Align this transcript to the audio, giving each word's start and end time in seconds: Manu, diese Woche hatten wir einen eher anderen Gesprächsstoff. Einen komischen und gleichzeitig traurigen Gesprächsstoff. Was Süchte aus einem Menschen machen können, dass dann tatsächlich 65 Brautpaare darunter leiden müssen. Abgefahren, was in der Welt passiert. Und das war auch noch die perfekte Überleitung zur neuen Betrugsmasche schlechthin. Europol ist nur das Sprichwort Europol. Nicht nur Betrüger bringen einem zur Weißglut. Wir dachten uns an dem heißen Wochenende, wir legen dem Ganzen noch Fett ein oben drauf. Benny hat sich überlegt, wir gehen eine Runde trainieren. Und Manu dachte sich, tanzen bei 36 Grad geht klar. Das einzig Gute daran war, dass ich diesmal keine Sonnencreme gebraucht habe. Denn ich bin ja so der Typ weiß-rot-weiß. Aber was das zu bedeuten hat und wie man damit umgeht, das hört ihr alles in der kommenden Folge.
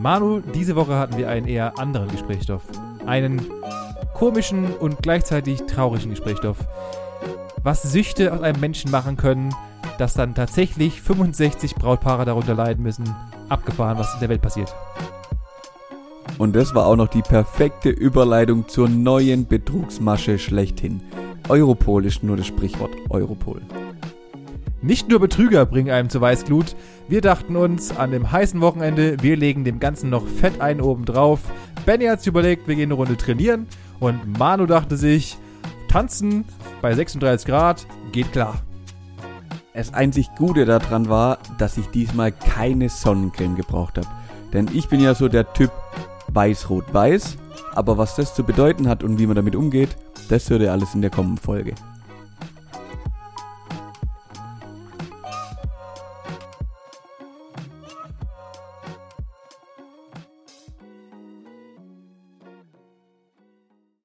Manu, 0.00 0.40
diese 0.54 0.76
Woche 0.76 0.96
hatten 0.96 1.16
wir 1.16 1.28
einen 1.28 1.48
eher 1.48 1.76
anderen 1.76 2.08
Gesprächsstoff. 2.08 2.62
Einen 3.04 3.44
komischen 4.14 4.72
und 4.76 5.02
gleichzeitig 5.02 5.62
traurigen 5.66 6.10
Gesprächsstoff. 6.10 6.58
Was 7.64 7.82
Süchte 7.82 8.32
aus 8.32 8.40
einem 8.42 8.60
Menschen 8.60 8.92
machen 8.92 9.16
können, 9.16 9.52
dass 9.98 10.14
dann 10.14 10.36
tatsächlich 10.36 11.02
65 11.02 11.74
Brautpaare 11.74 12.24
darunter 12.24 12.54
leiden 12.54 12.84
müssen. 12.84 13.12
Abgefahren, 13.48 13.98
was 13.98 14.14
in 14.14 14.20
der 14.20 14.28
Welt 14.28 14.42
passiert. 14.42 14.72
Und 16.38 16.54
das 16.54 16.76
war 16.76 16.86
auch 16.86 16.94
noch 16.94 17.08
die 17.08 17.22
perfekte 17.22 17.88
Überleitung 17.88 18.68
zur 18.68 18.88
neuen 18.88 19.48
Betrugsmasche 19.48 20.38
schlechthin. 20.38 21.02
Europol 21.48 22.04
ist 22.04 22.22
nur 22.22 22.36
das 22.36 22.46
Sprichwort 22.46 22.92
Europol. 23.10 23.62
Nicht 24.80 25.08
nur 25.08 25.18
Betrüger 25.18 25.66
bringen 25.66 25.90
einem 25.90 26.08
zur 26.08 26.20
Weißglut. 26.20 26.76
Wir 27.08 27.20
dachten 27.20 27.56
uns 27.56 27.96
an 27.96 28.12
dem 28.12 28.30
heißen 28.30 28.60
Wochenende, 28.60 29.16
wir 29.20 29.36
legen 29.36 29.64
dem 29.64 29.80
Ganzen 29.80 30.08
noch 30.08 30.26
Fett 30.26 30.60
ein 30.60 30.80
oben 30.80 31.04
drauf. 31.04 31.40
Benny 31.84 32.04
hat 32.04 32.20
sich 32.20 32.28
überlegt, 32.28 32.68
wir 32.68 32.76
gehen 32.76 32.88
eine 32.88 32.94
Runde 32.94 33.16
trainieren. 33.16 33.66
Und 33.98 34.38
Manu 34.38 34.66
dachte 34.66 34.96
sich, 34.96 35.36
tanzen 35.88 36.44
bei 36.80 36.94
36 36.94 37.46
Grad 37.46 37.86
geht 38.12 38.30
klar. 38.30 38.62
Das 39.74 39.94
einzig 39.94 40.28
Gute 40.36 40.64
daran 40.64 41.08
war, 41.08 41.38
dass 41.58 41.76
ich 41.76 41.86
diesmal 41.86 42.30
keine 42.30 42.88
Sonnencreme 42.88 43.56
gebraucht 43.56 43.98
habe. 43.98 44.08
Denn 44.52 44.68
ich 44.72 44.88
bin 44.88 45.00
ja 45.00 45.14
so 45.14 45.28
der 45.28 45.52
Typ 45.52 45.72
weiß-rot-weiß. 46.28 47.36
Aber 47.74 47.98
was 47.98 48.16
das 48.16 48.34
zu 48.34 48.44
bedeuten 48.44 48.88
hat 48.88 49.02
und 49.02 49.18
wie 49.18 49.26
man 49.26 49.36
damit 49.36 49.56
umgeht, 49.56 49.96
das 50.28 50.48
hört 50.50 50.62
ihr 50.62 50.72
alles 50.72 50.94
in 50.94 51.00
der 51.00 51.10
kommenden 51.10 51.38
Folge. 51.38 51.74